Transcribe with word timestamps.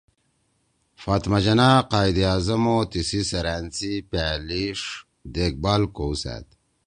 فاطمہ 1.03 1.39
جناح 1.45 1.75
قائد 1.91 2.15
اعظم 2.29 2.63
او 2.71 2.77
تیِسی 2.91 3.21
سیرأن 3.29 3.65
سی 3.75 3.91
پألیِݜ 4.09 4.79
)دیکھ 5.33 5.57
بھال( 5.63 5.81
کؤسأد 5.95 6.45